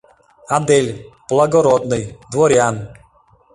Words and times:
Адель— 0.57 0.89
благородный, 1.29 2.03
дворян. 2.31 2.75